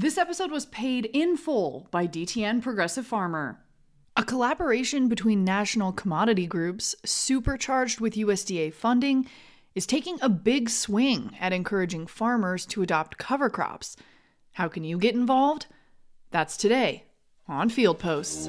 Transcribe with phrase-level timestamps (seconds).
[0.00, 3.60] This episode was paid in full by DTN Progressive Farmer.
[4.16, 9.26] A collaboration between national commodity groups, supercharged with USDA funding,
[9.74, 13.94] is taking a big swing at encouraging farmers to adopt cover crops.
[14.52, 15.66] How can you get involved?
[16.30, 17.04] That's today
[17.46, 18.48] on Field Posts.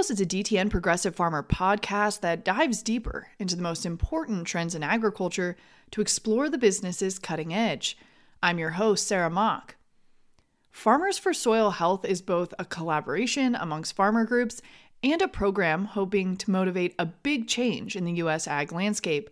[0.00, 4.74] Field is a DTN Progressive Farmer podcast that dives deeper into the most important trends
[4.74, 5.58] in agriculture
[5.90, 7.98] to explore the business's cutting edge.
[8.42, 9.76] I'm your host, Sarah Mock.
[10.70, 14.62] Farmers for Soil Health is both a collaboration amongst farmer groups
[15.02, 18.48] and a program hoping to motivate a big change in the U.S.
[18.48, 19.28] ag landscape.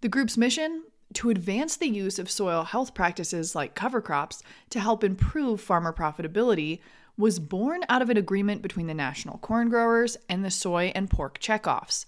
[0.00, 0.82] The group's mission?
[1.14, 5.92] To advance the use of soil health practices like cover crops to help improve farmer
[5.92, 6.80] profitability
[7.22, 11.08] was born out of an agreement between the national corn growers and the soy and
[11.08, 12.04] pork checkoffs.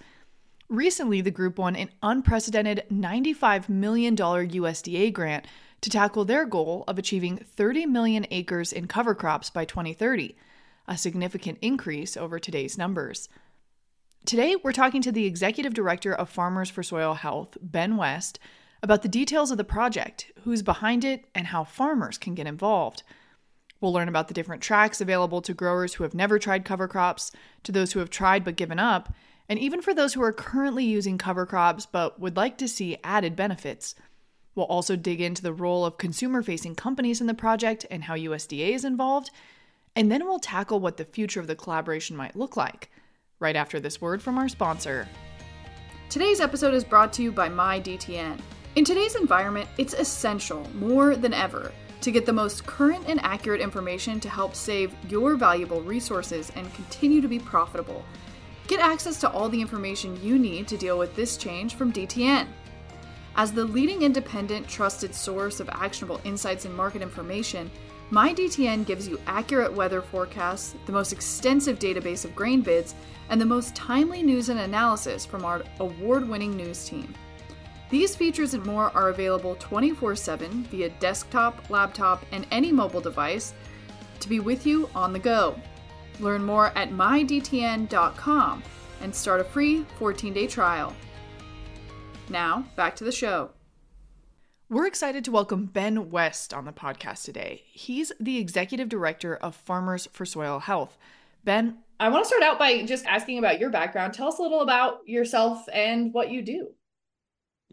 [0.68, 5.46] Recently, the group won an unprecedented $95 million USDA grant
[5.82, 10.36] to tackle their goal of achieving 30 million acres in cover crops by 2030,
[10.88, 13.28] a significant increase over today's numbers.
[14.26, 18.40] Today, we're talking to the executive director of Farmers for Soil Health, Ben West,
[18.82, 23.04] about the details of the project, who's behind it, and how farmers can get involved.
[23.84, 27.30] We'll learn about the different tracks available to growers who have never tried cover crops,
[27.64, 29.12] to those who have tried but given up,
[29.46, 32.96] and even for those who are currently using cover crops but would like to see
[33.04, 33.94] added benefits.
[34.54, 38.14] We'll also dig into the role of consumer facing companies in the project and how
[38.14, 39.30] USDA is involved.
[39.94, 42.90] And then we'll tackle what the future of the collaboration might look like,
[43.38, 45.06] right after this word from our sponsor.
[46.08, 48.40] Today's episode is brought to you by MyDTN.
[48.76, 51.70] In today's environment, it's essential, more than ever,
[52.04, 56.72] to get the most current and accurate information to help save your valuable resources and
[56.74, 58.04] continue to be profitable.
[58.66, 62.46] Get access to all the information you need to deal with this change from DTN.
[63.36, 67.70] As the leading independent, trusted source of actionable insights and market information,
[68.10, 72.94] MyDTN gives you accurate weather forecasts, the most extensive database of grain bids,
[73.30, 77.14] and the most timely news and analysis from our award winning news team.
[77.94, 83.54] These features and more are available 24 7 via desktop, laptop, and any mobile device
[84.18, 85.54] to be with you on the go.
[86.18, 88.64] Learn more at mydtn.com
[89.00, 90.92] and start a free 14 day trial.
[92.28, 93.52] Now, back to the show.
[94.68, 97.62] We're excited to welcome Ben West on the podcast today.
[97.64, 100.98] He's the executive director of Farmers for Soil Health.
[101.44, 104.14] Ben, I want to start out by just asking about your background.
[104.14, 106.72] Tell us a little about yourself and what you do.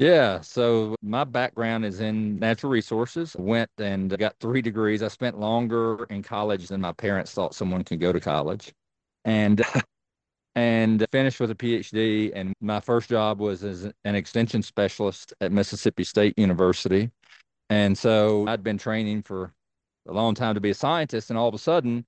[0.01, 3.35] Yeah, so my background is in natural resources.
[3.37, 5.03] Went and got three degrees.
[5.03, 8.73] I spent longer in college than my parents thought someone could go to college.
[9.25, 9.61] And
[10.55, 12.31] and finished with a PhD.
[12.33, 17.11] And my first job was as an extension specialist at Mississippi State University.
[17.69, 19.53] And so I'd been training for
[20.07, 21.29] a long time to be a scientist.
[21.29, 22.07] And all of a sudden,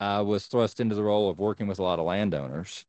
[0.00, 2.86] I was thrust into the role of working with a lot of landowners.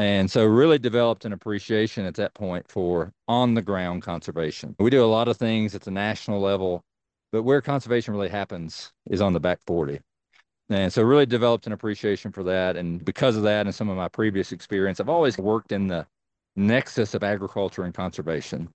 [0.00, 4.74] And so, really developed an appreciation at that point for on the ground conservation.
[4.78, 6.82] We do a lot of things at the national level,
[7.32, 10.00] but where conservation really happens is on the back 40.
[10.70, 12.78] And so, really developed an appreciation for that.
[12.78, 16.06] And because of that, and some of my previous experience, I've always worked in the
[16.56, 18.72] nexus of agriculture and conservation.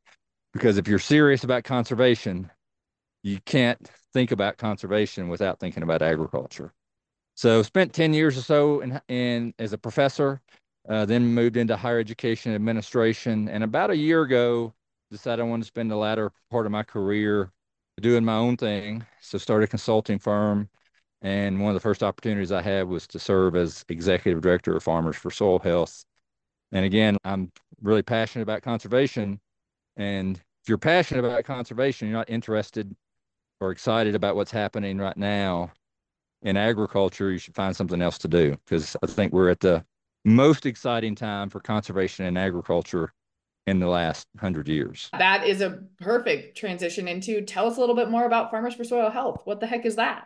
[0.53, 2.51] Because if you're serious about conservation,
[3.23, 6.71] you can't think about conservation without thinking about agriculture.
[7.33, 10.39] So, spent 10 years or so in, in as a professor
[10.87, 13.47] uh, then moved into higher education administration.
[13.49, 14.73] And about a year ago,
[15.11, 17.51] decided I wanted to spend the latter part of my career
[18.01, 19.05] doing my own thing.
[19.21, 20.69] So started a consulting firm.
[21.21, 24.83] And one of the first opportunities I had was to serve as executive director of
[24.83, 26.05] Farmers for Soil Health.
[26.71, 29.39] And again, I'm really passionate about conservation.
[29.95, 32.93] And if you're passionate about conservation, you're not interested
[33.61, 35.71] or excited about what's happening right now
[36.41, 39.83] in agriculture, you should find something else to do because I think we're at the
[40.25, 43.13] most exciting time for conservation and agriculture
[43.67, 45.09] in the last hundred years.
[45.17, 48.83] That is a perfect transition into tell us a little bit more about Farmers for
[48.83, 49.41] Soil Health.
[49.45, 50.25] What the heck is that?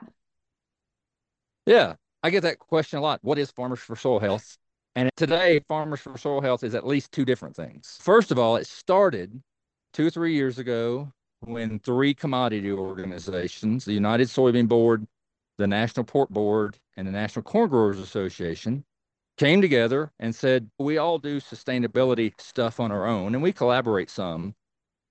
[1.66, 3.20] Yeah, I get that question a lot.
[3.22, 4.58] What is Farmers for Soil Health?
[4.96, 7.98] And today, Farmers for Soil Health is at least two different things.
[8.02, 9.42] First of all, it started
[9.94, 11.12] two or three years ago
[11.42, 15.06] when three commodity organizations, the United Soybean Board,
[15.58, 18.84] the National Pork Board, and the National Corn Growers Association,
[19.40, 24.10] came together and said, we all do sustainability stuff on our own and we collaborate
[24.10, 24.54] some,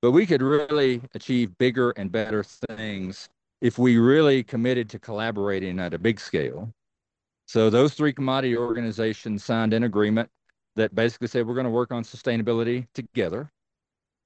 [0.03, 3.31] but we could really achieve bigger and better things
[3.63, 6.71] if we really committed to collaborating at a big scale.
[7.47, 10.29] So those three commodity organizations signed an agreement
[10.77, 13.51] that basically said we're going to work on sustainability together.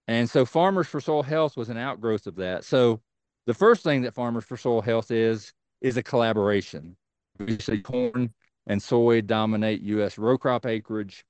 [0.09, 2.65] And so Farmers for Soil Health was an outgrowth of that.
[2.65, 3.01] So
[3.47, 6.97] the first thing that Farmers for Soil Health is is a collaboration.
[7.39, 8.35] We see corn
[8.67, 10.19] and soy dominate U.S.
[10.19, 11.25] row crop acreage.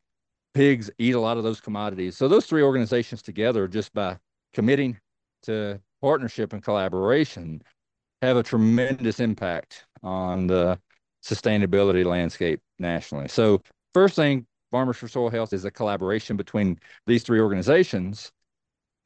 [0.54, 2.16] Pigs eat a lot of those commodities.
[2.16, 4.18] So those three organizations together, just by
[4.52, 4.98] committing
[5.44, 7.62] to partnership and collaboration,
[8.20, 10.78] have a tremendous impact on the
[11.24, 13.28] sustainability landscape nationally.
[13.28, 13.62] So
[13.94, 18.32] first thing, Farmers for Soil Health is a collaboration between these three organizations.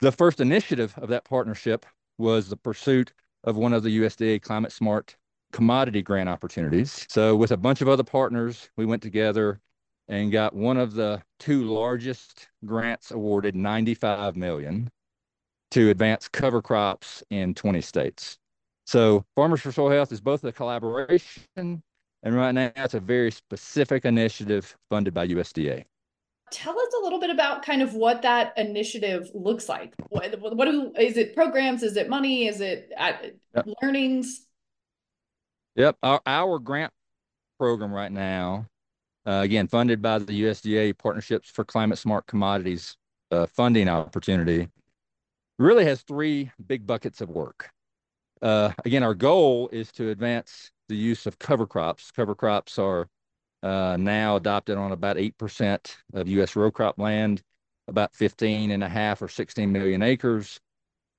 [0.00, 1.86] The first initiative of that partnership
[2.18, 3.12] was the pursuit
[3.44, 5.16] of one of the USDA Climate Smart
[5.56, 7.06] commodity grant opportunities.
[7.08, 9.58] So with a bunch of other partners, we went together
[10.06, 14.90] and got one of the two largest grants awarded 95 million
[15.70, 18.36] to advance cover crops in 20 states.
[18.84, 21.42] So Farmers for Soil Health is both a collaboration
[22.22, 25.84] and right now it's a very specific initiative funded by USDA.
[26.52, 29.94] Tell us a little bit about kind of what that initiative looks like.
[30.10, 31.82] What, what do, is it programs?
[31.82, 32.46] Is it money?
[32.46, 33.14] Is it uh,
[33.54, 33.66] yep.
[33.82, 34.45] learnings?
[35.76, 35.98] Yep.
[36.02, 36.92] Our, our grant
[37.58, 38.66] program right now,
[39.26, 42.96] uh, again, funded by the USDA Partnerships for Climate Smart Commodities
[43.30, 44.68] uh, funding opportunity,
[45.58, 47.70] really has three big buckets of work.
[48.40, 52.10] Uh, again, our goal is to advance the use of cover crops.
[52.10, 53.08] Cover crops are
[53.62, 56.56] uh, now adopted on about 8% of U.S.
[56.56, 57.42] row crop land,
[57.88, 60.58] about 15 and a half or 16 million acres.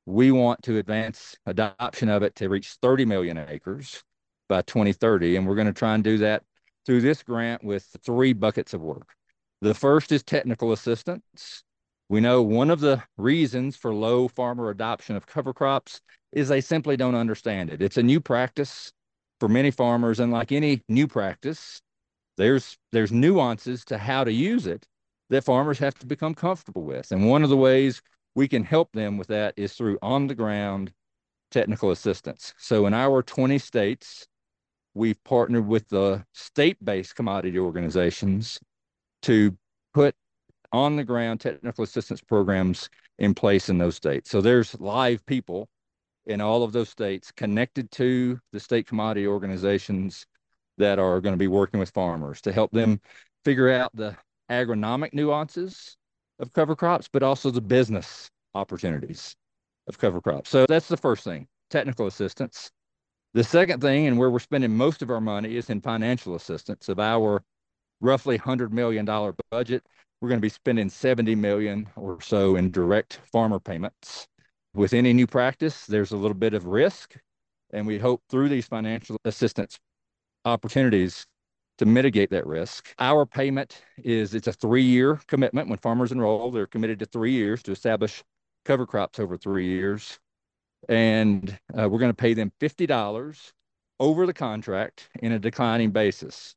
[0.07, 4.01] We want to advance adoption of it to reach 30 million acres
[4.47, 5.35] by 2030.
[5.35, 6.43] And we're going to try and do that
[6.85, 9.13] through this grant with three buckets of work.
[9.61, 11.63] The first is technical assistance.
[12.09, 15.99] We know one of the reasons for low farmer adoption of cover crops
[16.31, 17.81] is they simply don't understand it.
[17.81, 18.93] It's a new practice
[19.39, 21.81] for many farmers, and like any new practice,
[22.37, 24.85] there's there's nuances to how to use it
[25.29, 27.11] that farmers have to become comfortable with.
[27.11, 28.01] And one of the ways
[28.35, 30.93] we can help them with that is through on the ground
[31.51, 32.53] technical assistance.
[32.57, 34.27] So in our 20 states,
[34.97, 38.59] we've partnered with the state-based commodity organizations
[39.21, 39.55] to
[39.93, 40.15] put
[40.73, 42.89] on the ground technical assistance programs
[43.19, 44.29] in place in those states.
[44.29, 45.69] So there's live people
[46.25, 50.25] in all of those states connected to the state commodity organizations
[50.77, 52.99] that are going to be working with farmers to help them
[53.45, 54.15] figure out the
[54.51, 55.95] agronomic nuances
[56.39, 59.35] of cover crops, but also the business opportunities
[59.87, 60.49] of cover crops.
[60.49, 62.71] So that's the first thing, technical assistance.
[63.37, 66.89] The second thing, and where we're spending most of our money, is in financial assistance.
[66.89, 67.43] Of our
[68.01, 69.05] roughly $100 million
[69.51, 69.85] budget,
[70.19, 74.27] we're going to be spending 70 million or so in direct farmer payments.
[74.73, 77.15] With any new practice, there's a little bit of risk,
[77.71, 79.77] and we hope through these financial assistance
[80.43, 81.27] opportunities
[81.77, 82.91] to mitigate that risk.
[82.97, 85.69] Our payment is it's a three-year commitment.
[85.69, 88.23] When farmers enroll, they're committed to three years to establish
[88.65, 90.17] cover crops over three years
[90.87, 93.51] and uh, we're going to pay them $50
[93.99, 96.55] over the contract in a declining basis.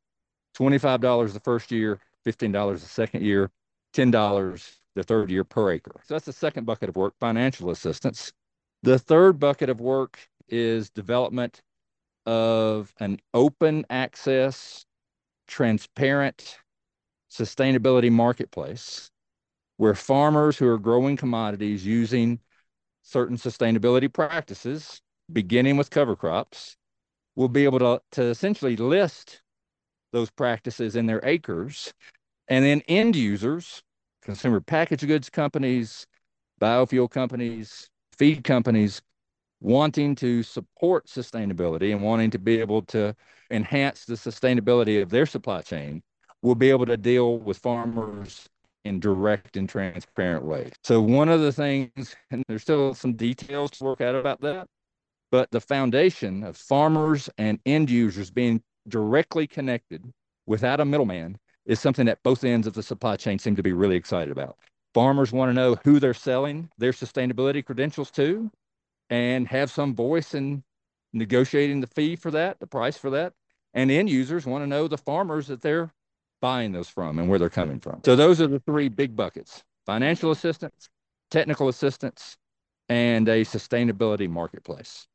[0.57, 3.51] $25 the first year, $15 the second year,
[3.95, 6.01] $10 the third year per acre.
[6.05, 8.33] So that's the second bucket of work, financial assistance.
[8.83, 10.19] The third bucket of work
[10.49, 11.63] is development
[12.27, 14.85] of an open access,
[15.47, 16.59] transparent
[17.31, 19.11] sustainability marketplace
[19.77, 22.39] where farmers who are growing commodities using
[23.11, 25.01] certain sustainability practices,
[25.33, 26.77] beginning with cover crops,
[27.35, 29.43] will be able to, to essentially list
[30.13, 31.93] those practices in their acres.
[32.49, 33.83] And then end users,
[34.23, 36.07] consumer packaged goods companies,
[36.61, 39.03] biofuel companies, feed companies,
[39.61, 43.15] wanting to support sustainability and wanting to be able to
[43.51, 46.03] enhance the sustainability of their supply chain
[46.43, 48.49] will be able to deal with farmers
[48.85, 50.73] in direct and transparent ways.
[50.85, 54.67] So one of the things, and there's still some details to work out about that,
[55.31, 60.05] but the foundation of farmers and end users being directly connected
[60.47, 63.73] without a middleman is something that both ends of the supply chain seem to be
[63.73, 64.57] really excited about.
[64.95, 68.51] Farmers want to know who they're selling their sustainability credentials to
[69.09, 70.65] and have some voice in
[71.13, 73.33] negotiating the fee for that, the price for that.
[73.75, 75.91] And end users want to know the farmers that they're
[76.41, 78.01] buying those from and where they're coming from.
[78.05, 80.89] So those are the three big buckets financial assistance,
[81.31, 82.37] technical assistance,
[82.89, 85.07] and a sustainability marketplace.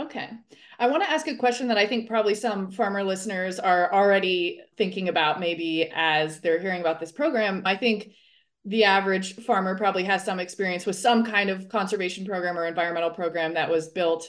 [0.00, 0.30] Okay.
[0.78, 4.60] I want to ask a question that I think probably some farmer listeners are already
[4.76, 7.62] thinking about, maybe as they're hearing about this program.
[7.64, 8.12] I think
[8.64, 13.10] the average farmer probably has some experience with some kind of conservation program or environmental
[13.10, 14.28] program that was built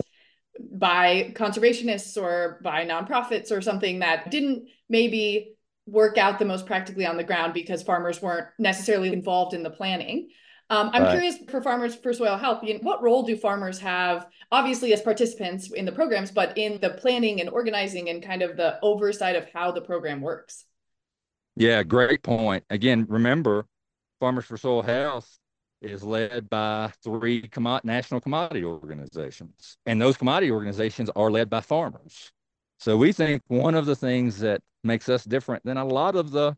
[0.72, 5.53] by conservationists or by nonprofits or something that didn't maybe
[5.91, 9.69] work out the most practically on the ground because farmers weren't necessarily involved in the
[9.69, 10.29] planning.
[10.72, 11.12] Um, I'm right.
[11.12, 15.01] curious for Farmers for Soil Health, you know, what role do farmers have, obviously as
[15.01, 19.36] participants in the programs, but in the planning and organizing and kind of the oversight
[19.36, 20.65] of how the program works?
[21.55, 22.63] Yeah, great point.
[22.69, 23.65] Again, remember,
[24.19, 25.39] Farmers for Soil Health
[25.81, 27.50] is led by three
[27.84, 32.31] national commodity organizations, and those commodity organizations are led by farmers.
[32.79, 36.31] So we think one of the things that makes us different than a lot of
[36.31, 36.55] the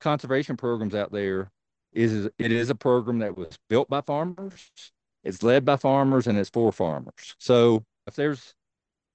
[0.00, 1.50] conservation programs out there
[1.92, 4.70] is it is a program that was built by farmers,
[5.24, 7.34] it's led by farmers, and it's for farmers.
[7.38, 8.54] So if there's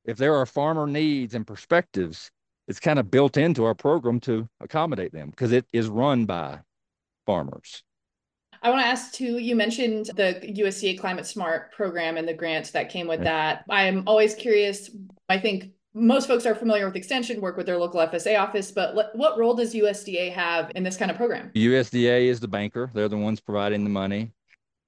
[0.05, 2.29] if there are farmer needs and perspectives,
[2.67, 6.59] it's kind of built into our program to accommodate them because it is run by
[7.25, 7.83] farmers.
[8.61, 12.71] I want to ask too, you mentioned the USDA Climate Smart program and the grant
[12.71, 13.65] that came with that.
[13.69, 14.89] I'm always curious.
[15.27, 18.95] I think most folks are familiar with extension work with their local FSA office, but
[19.15, 21.51] what role does USDA have in this kind of program?
[21.55, 22.89] USDA is the banker.
[22.93, 24.31] They're the ones providing the money,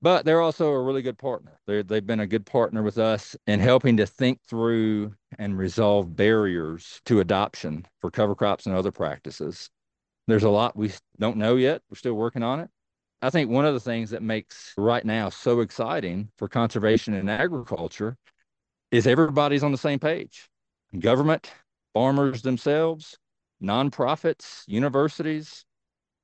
[0.02, 1.60] but they're also a really good partner.
[1.68, 6.16] they they've been a good partner with us in helping to think through and resolve
[6.16, 9.70] barriers to adoption for cover crops and other practices.
[10.28, 11.84] There's a lot we don't know yet.
[11.90, 12.70] We're still working on it.
[13.22, 17.30] I think one of the things that makes right now so exciting for conservation and
[17.30, 18.18] agriculture
[18.92, 20.50] is everybody's on the same page
[21.00, 21.52] government,
[21.94, 23.18] farmers themselves,
[23.62, 25.66] nonprofits, universities,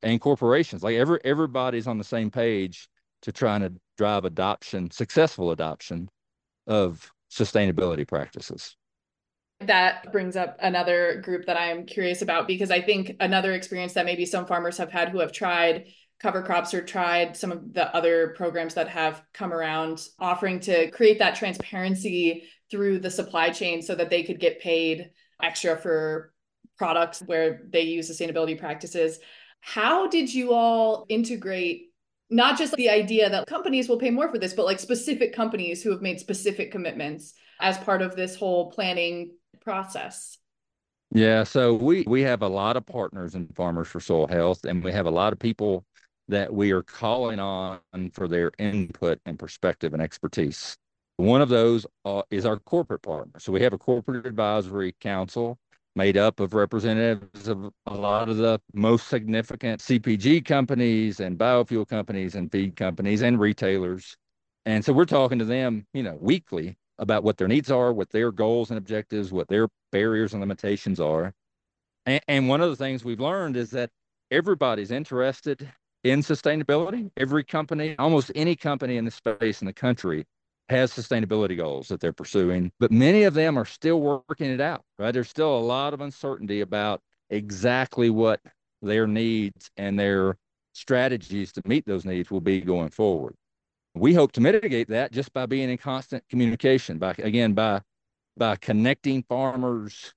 [0.03, 0.83] and corporations.
[0.83, 2.87] Like every everybody's on the same page
[3.23, 6.09] to trying to drive adoption, successful adoption
[6.67, 8.75] of sustainability practices.
[9.61, 14.05] That brings up another group that I'm curious about because I think another experience that
[14.05, 15.85] maybe some farmers have had who have tried
[16.19, 20.89] cover crops or tried some of the other programs that have come around offering to
[20.91, 25.11] create that transparency through the supply chain so that they could get paid
[25.43, 26.33] extra for
[26.77, 29.19] products where they use sustainability practices.
[29.59, 31.89] How did you all integrate
[32.31, 35.83] not just the idea that companies will pay more for this, but like specific companies
[35.83, 40.37] who have made specific commitments as part of this whole planning process?
[41.13, 44.81] Yeah, so we we have a lot of partners in Farmers for Soil Health, and
[44.81, 45.85] we have a lot of people
[46.29, 47.79] that we are calling on
[48.13, 50.77] for their input and perspective and expertise.
[51.21, 53.39] One of those uh, is our corporate partner.
[53.39, 55.59] So we have a corporate advisory council
[55.95, 61.87] made up of representatives of a lot of the most significant CPG companies and biofuel
[61.87, 64.17] companies and feed companies and retailers.
[64.65, 68.09] And so we're talking to them, you know, weekly about what their needs are, what
[68.09, 71.35] their goals and objectives, what their barriers and limitations are.
[72.07, 73.91] And, and one of the things we've learned is that
[74.31, 75.71] everybody's interested
[76.03, 77.11] in sustainability.
[77.15, 80.25] Every company, almost any company in the space in the country
[80.71, 84.83] has sustainability goals that they're pursuing, but many of them are still working it out,
[84.97, 85.11] right?
[85.11, 88.41] There's still a lot of uncertainty about exactly what
[88.81, 90.37] their needs and their
[90.73, 93.35] strategies to meet those needs will be going forward.
[93.93, 97.81] We hope to mitigate that just by being in constant communication, by again by
[98.37, 100.13] by connecting farmers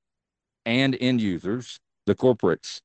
[0.64, 2.80] and end users, the corporates,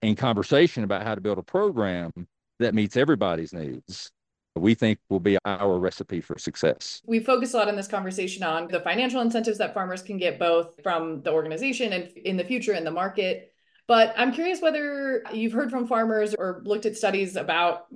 [0.00, 2.10] in conversation about how to build a program
[2.58, 4.10] that meets everybody's needs
[4.56, 7.00] we think will be our recipe for success.
[7.06, 10.38] We focus a lot in this conversation on the financial incentives that farmers can get
[10.38, 13.52] both from the organization and in the future in the market.
[13.86, 17.86] But I'm curious whether you've heard from farmers or looked at studies about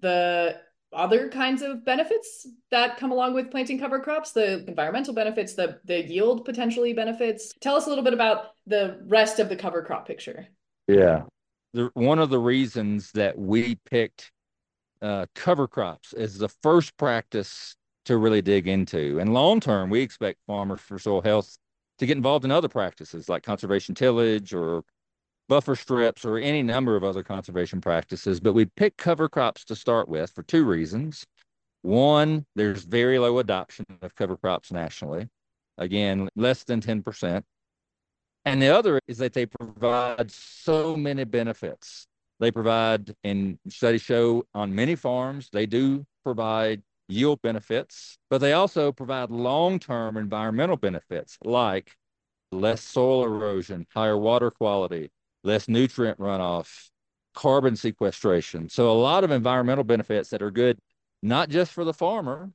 [0.00, 0.60] the
[0.92, 5.78] other kinds of benefits that come along with planting cover crops, the environmental benefits, the
[5.84, 7.52] the yield potentially benefits.
[7.60, 10.46] Tell us a little bit about the rest of the cover crop picture.
[10.88, 11.22] Yeah.
[11.74, 14.32] The, one of the reasons that we picked
[15.02, 17.76] uh, cover crops is the first practice
[18.06, 19.18] to really dig into.
[19.18, 21.58] And long term, we expect farmers for soil health
[21.98, 24.82] to get involved in other practices like conservation tillage or
[25.48, 28.40] buffer strips or any number of other conservation practices.
[28.40, 31.24] But we picked cover crops to start with for two reasons.
[31.82, 35.28] One, there's very low adoption of cover crops nationally.
[35.78, 37.42] Again, less than 10%.
[38.44, 42.06] And the other is that they provide so many benefits
[42.40, 48.52] they provide, and studies show on many farms, they do provide yield benefits, but they
[48.52, 51.92] also provide long term environmental benefits like
[52.52, 55.10] less soil erosion, higher water quality,
[55.44, 56.90] less nutrient runoff,
[57.34, 58.68] carbon sequestration.
[58.68, 60.78] So, a lot of environmental benefits that are good
[61.22, 62.50] not just for the farmer,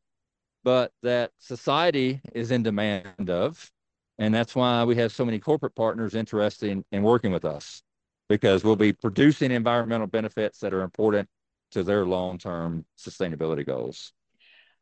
[0.64, 3.72] but that society is in demand of.
[4.20, 7.82] And that's why we have so many corporate partners interested in, in working with us
[8.32, 11.28] because we'll be producing environmental benefits that are important
[11.70, 14.14] to their long term sustainability goals.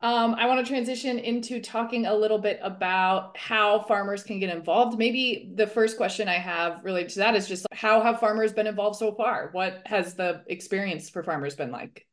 [0.02, 4.54] Um, I want to transition into talking a little bit about how farmers can get
[4.54, 4.96] involved.
[4.96, 8.68] Maybe the first question I have related to that is just how have farmers been
[8.68, 9.48] involved so far?
[9.50, 12.06] What has the experience for farmers been like?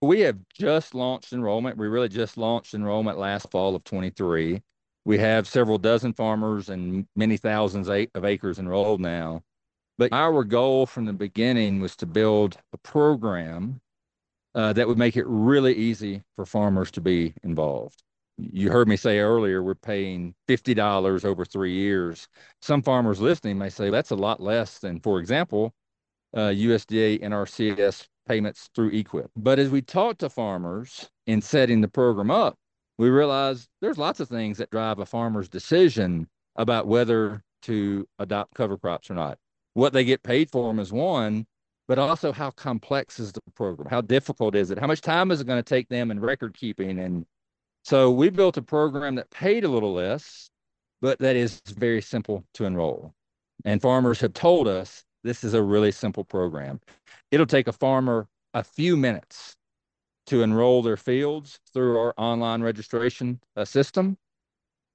[0.00, 1.76] We have just launched enrollment.
[1.76, 4.62] We really just launched enrollment last fall of 23.
[5.04, 9.42] We have several dozen farmers and many thousands of acres enrolled now.
[9.96, 13.80] But our goal from the beginning was to build a program
[14.54, 18.02] uh, that would make it really easy for farmers to be involved.
[18.36, 22.28] You heard me say earlier, we're paying $50 over three years.
[22.60, 25.72] Some farmers listening may say that's a lot less than, for example,
[26.34, 29.28] uh, USDA NRCS payments through EQIP.
[29.36, 32.56] But as we talked to farmers in setting the program up,
[32.98, 38.54] we realized there's lots of things that drive a farmer's decision about whether to adopt
[38.54, 39.38] cover crops or not.
[39.74, 41.46] What they get paid for them is one,
[41.86, 43.88] but also how complex is the program?
[43.90, 44.78] How difficult is it?
[44.78, 46.98] How much time is it going to take them in record keeping?
[46.98, 47.26] And
[47.82, 50.48] so we built a program that paid a little less,
[51.02, 53.12] but that is very simple to enroll.
[53.64, 56.80] And farmers have told us this is a really simple program.
[57.30, 59.56] It'll take a farmer a few minutes
[60.26, 64.16] to enroll their fields through our online registration uh, system.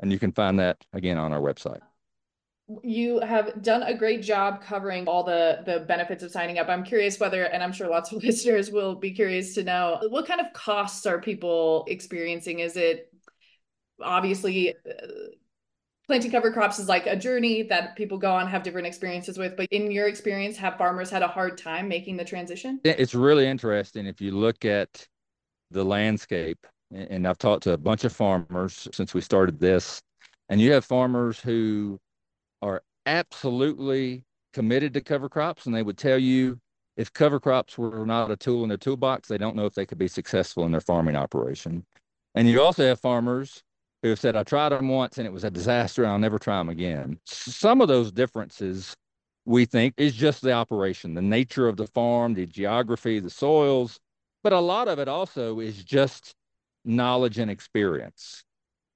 [0.01, 1.81] And you can find that again on our website.
[2.83, 6.69] You have done a great job covering all the the benefits of signing up.
[6.69, 10.27] I'm curious whether, and I'm sure lots of listeners will be curious to know, what
[10.27, 12.59] kind of costs are people experiencing?
[12.59, 13.13] Is it
[14.03, 15.07] obviously uh,
[16.11, 19.57] planting cover crops is like a journey that people go on have different experiences with
[19.57, 22.81] but in your experience have farmers had a hard time making the transition?
[22.83, 24.07] It's really interesting.
[24.07, 25.07] If you look at
[25.71, 30.03] the landscape and i've talked to a bunch of farmers since we started this
[30.49, 31.97] and you have farmers who
[32.61, 36.59] are absolutely committed to cover crops and they would tell you
[36.97, 39.87] if cover crops were not a tool in their toolbox they don't know if they
[39.87, 41.87] could be successful in their farming operation.
[42.35, 43.63] And you also have farmers
[44.03, 46.07] who have said, I tried them once and it was a disaster.
[46.07, 47.19] I'll never try them again.
[47.27, 48.97] Some of those differences
[49.45, 53.99] we think is just the operation, the nature of the farm, the geography, the soils.
[54.43, 56.35] But a lot of it also is just
[56.85, 58.43] knowledge and experience,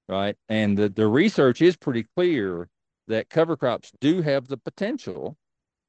[0.08, 0.36] right?
[0.48, 2.68] And the, the research is pretty clear
[3.08, 5.36] that cover crops do have the potential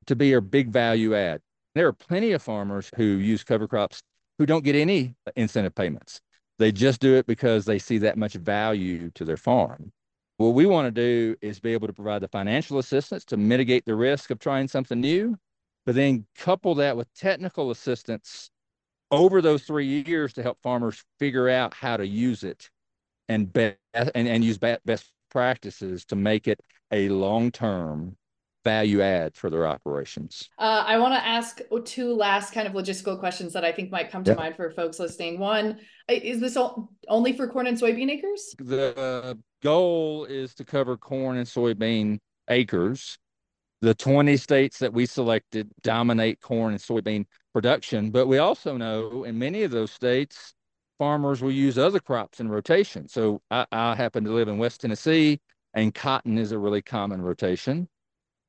[0.07, 1.41] to be a big value add.
[1.73, 4.01] There are plenty of farmers who use cover crops
[4.37, 6.19] who don't get any incentive payments.
[6.57, 9.91] They just do it because they see that much value to their farm.
[10.37, 13.85] What we want to do is be able to provide the financial assistance to mitigate
[13.85, 15.37] the risk of trying something new,
[15.85, 18.49] but then couple that with technical assistance
[19.11, 22.69] over those three years to help farmers figure out how to use it
[23.29, 26.59] and, be- and, and use best practices to make it
[26.91, 28.15] a long term
[28.65, 30.49] value add for their operations.
[30.57, 34.11] Uh, I want to ask two last kind of logistical questions that I think might
[34.11, 34.37] come to yep.
[34.37, 35.39] mind for folks listening.
[35.39, 36.57] One, is this
[37.07, 38.53] only for corn and soybean acres?
[38.57, 43.17] The goal is to cover corn and soybean acres.
[43.81, 49.23] The 20 states that we selected dominate corn and soybean production, but we also know
[49.23, 50.55] in many of those states,
[50.97, 53.07] farmers will use other crops in rotation.
[53.07, 55.39] So I, I happen to live in West Tennessee,
[55.73, 57.87] and cotton is a really common rotation.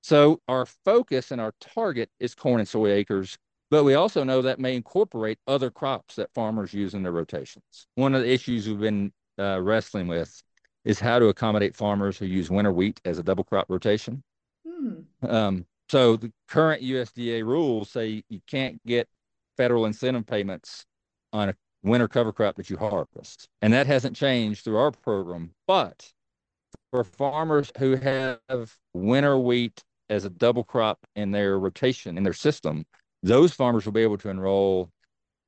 [0.06, 3.36] So our focus and our target is corn and soy acres,
[3.72, 7.88] But we also know that may incorporate other crops that farmers use in their rotations.
[7.96, 10.44] One of the issues we've been uh, wrestling with
[10.84, 14.22] is how to accommodate farmers who use winter wheat as a double crop rotation.
[14.64, 15.00] Hmm.
[15.22, 19.08] Um, so the current USDA rules say you can't get
[19.56, 20.86] federal incentive payments
[21.32, 23.48] on a winter cover crop that you harvest.
[23.60, 25.50] And that hasn't changed through our program.
[25.66, 26.12] But
[26.92, 32.32] for farmers who have winter wheat as a double crop in their rotation, in their
[32.32, 32.84] system,
[33.22, 34.90] those farmers will be able to enroll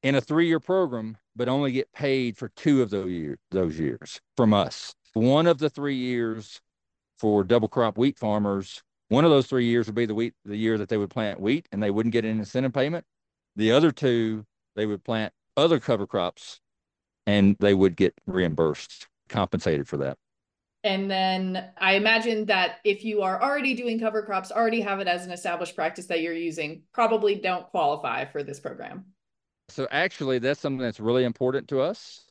[0.03, 3.79] in a three year program, but only get paid for two of those, year, those
[3.79, 4.94] years from us.
[5.14, 6.61] One of the three years
[7.18, 10.57] for double crop wheat farmers, one of those three years would be the wheat, the
[10.57, 13.05] year that they would plant wheat and they wouldn't get an incentive payment.
[13.57, 14.44] The other two,
[14.77, 16.61] they would plant other cover crops
[17.27, 20.16] and they would get reimbursed, compensated for that.
[20.85, 25.09] And then I imagine that if you are already doing cover crops, already have it
[25.09, 29.07] as an established practice that you're using, probably don't qualify for this program.
[29.69, 32.25] So actually, that's something that's really important to us.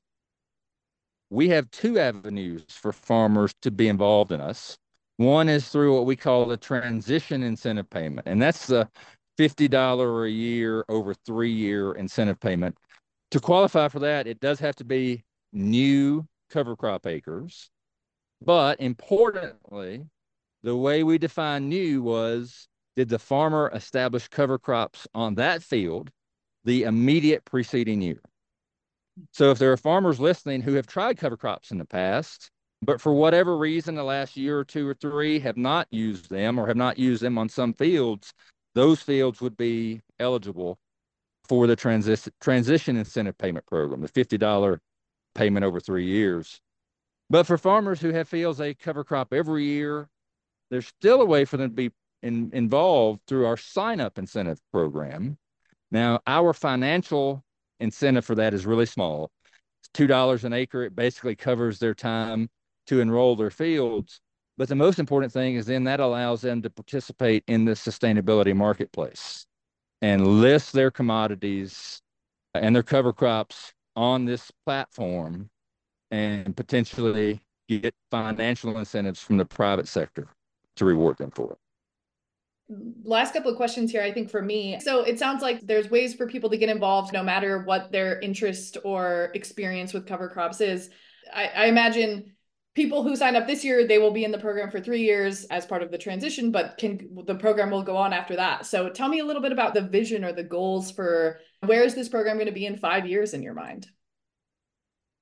[1.30, 4.78] We have two avenues for farmers to be involved in us.
[5.18, 8.88] One is through what we call the transition incentive payment, and that's the
[9.38, 12.78] $50 a year over three year incentive payment.
[13.32, 17.70] To qualify for that, it does have to be new cover crop acres.
[18.41, 20.06] But importantly,
[20.63, 26.10] the way we define new was did the farmer establish cover crops on that field
[26.63, 28.21] the immediate preceding year?
[29.32, 33.02] So if there are farmers listening who have tried cover crops in the past, but
[33.02, 36.67] for whatever reason, the last year or two or three have not used them or
[36.67, 38.34] have not used them on some fields,
[38.76, 40.78] those fields would be eligible
[41.47, 44.80] for the transition transition incentive payment program, the $50
[45.34, 46.60] payment over three years.
[47.30, 50.10] But for farmers who have fields they cover crop every year,
[50.70, 51.92] there's still a way for them to be
[52.24, 55.38] in, involved through our sign up incentive program.
[55.92, 57.44] Now, our financial
[57.80, 59.32] incentive for that is really small.
[59.82, 60.84] It's $2 an acre.
[60.84, 62.50] It basically covers their time
[62.88, 64.20] to enroll their fields.
[64.58, 68.56] But the most important thing is then that allows them to participate in the sustainability
[68.56, 69.46] marketplace
[70.02, 72.02] and list their commodities
[72.54, 75.50] and their cover crops on this platform
[76.12, 80.28] and potentially get financial incentives from the private sector
[80.76, 81.58] to reward them for it.
[83.04, 84.78] Last couple of questions here i think for me.
[84.82, 88.20] So it sounds like there's ways for people to get involved no matter what their
[88.20, 90.89] interest or experience with cover crops is.
[91.34, 92.34] I, I imagine
[92.76, 95.46] people who sign up this year they will be in the program for three years
[95.46, 98.65] as part of the transition but can the program will go on after that.
[98.65, 101.96] So tell me a little bit about the vision or the goals for where is
[101.96, 103.88] this program going to be in five years in your mind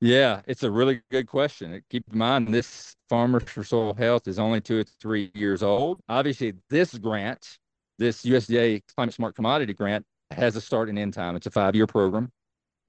[0.02, 1.82] yeah it's a really good question.
[1.90, 6.00] Keep in mind this farmers for soil health is only two or three years old.
[6.10, 7.58] Obviously this grant
[7.98, 11.36] this usda climate smart commodity grant has a start and end time.
[11.36, 12.32] It's a five year program.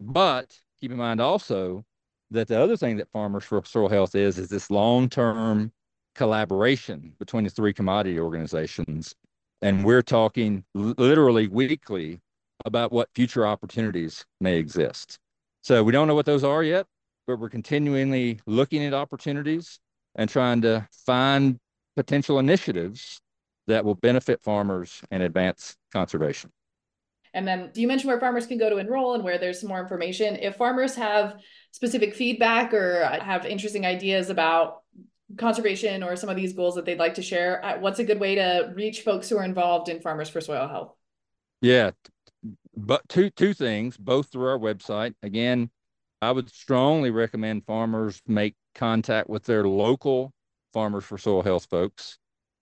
[0.01, 1.85] But keep in mind also
[2.31, 5.73] that the other thing that Farmers for Soil Health is is this long-term
[6.15, 9.15] collaboration between the three commodity organizations,
[9.63, 12.21] and we're talking literally weekly
[12.65, 15.19] about what future opportunities may exist.
[15.63, 16.87] So we don't know what those are yet,
[17.27, 19.81] but we're continually looking at opportunities
[20.15, 21.59] and trying to find
[21.97, 23.21] potential initiatives
[23.67, 26.51] that will benefit farmers and advance conservation.
[27.35, 29.69] And then do you mentioned where farmers can go to enroll and where there's some
[29.69, 30.37] more information.
[30.37, 31.37] If farmers have
[31.71, 34.83] specific feedback or have interesting ideas about
[35.37, 38.21] conservation or some of these goals that they'd like to share, uh, what's a good
[38.21, 40.95] way to reach folks who are involved in Farmers for Soil Health?
[41.61, 41.91] Yeah,
[42.75, 45.15] but two two things, both through our website.
[45.23, 45.71] Again,
[46.23, 50.33] I would strongly recommend farmers make contact with their local
[50.73, 52.19] Farmers for Soil Health folks.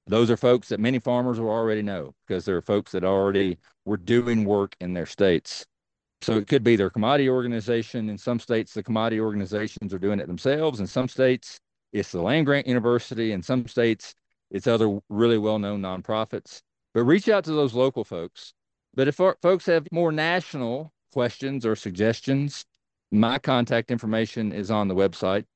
[0.06, 3.96] Those are folks that many farmers will already know because they're folks that already were
[3.96, 5.64] doing work in their states.
[6.20, 8.08] So it could be their commodity organization.
[8.08, 10.80] In some states, the commodity organizations are doing it themselves.
[10.80, 11.58] In some states,
[11.92, 13.32] it's the land grant university.
[13.32, 14.14] In some states,
[14.50, 16.60] it's other really well known nonprofits.
[16.92, 18.52] But reach out to those local folks.
[18.94, 22.64] But if folks have more national questions or suggestions,
[23.14, 25.46] my contact information is on the website.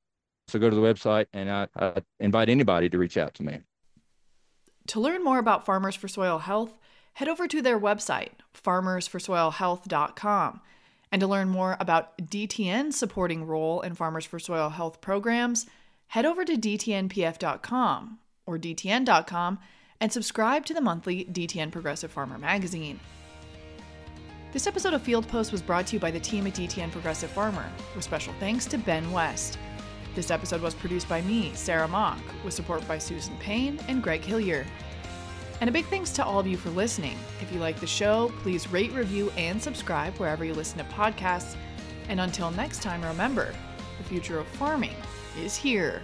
[0.47, 3.59] So go to the website and I, I invite anybody to reach out to me.
[4.87, 6.79] To learn more about Farmers for Soil Health,
[7.15, 10.61] head over to their website, farmersforsoilhealth.com.
[11.11, 15.67] And to learn more about DTN's supporting role in Farmers for Soil Health programs,
[16.09, 19.59] head over to dtnpf.com or dtn.com
[20.01, 23.01] and subscribe to the monthly DTN Progressive Farmer magazine.
[24.51, 27.31] This episode of Field Post was brought to you by the team at DTN Progressive
[27.31, 29.59] Farmer, with special thanks to Ben West.
[30.15, 34.23] This episode was produced by me, Sarah Mock, with support by Susan Payne and Greg
[34.23, 34.67] Hillier.
[35.61, 37.19] And a big thanks to all of you for listening.
[37.43, 41.55] If you like the show, please rate, review, and subscribe wherever you listen to podcasts.
[42.09, 43.53] And until next time, remember
[43.99, 44.97] the future of farming
[45.39, 46.01] is here.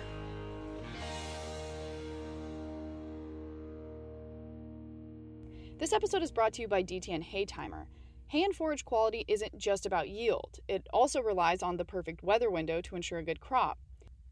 [5.79, 7.47] This episode is brought to you by DTN Hay
[8.35, 8.41] Timer.
[8.41, 12.51] Hay and forage quality isn't just about yield, it also relies on the perfect weather
[12.51, 13.79] window to ensure a good crop.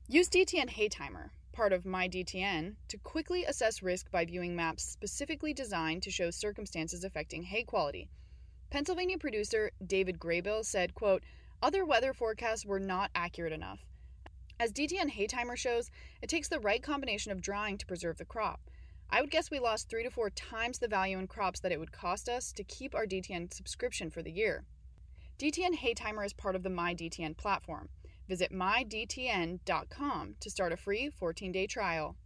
[0.09, 5.55] Use DTN Hay Timer, part of MyDTN, to quickly assess risk by viewing maps specifically
[5.55, 8.09] designed to show circumstances affecting hay quality.
[8.71, 11.23] Pennsylvania producer David Graybill said, quote,
[11.63, 13.87] Other weather forecasts were not accurate enough.
[14.59, 18.25] As DTN Hay Timer shows, it takes the right combination of drying to preserve the
[18.25, 18.69] crop.
[19.15, 21.79] I would guess we lost three to four times the value in crops that it
[21.79, 24.65] would cost us to keep our DTN subscription for the year.
[25.39, 27.91] DTN Hay Timer is part of the MyDTN platform.
[28.27, 32.17] Visit mydtn.com to start a free 14 day trial.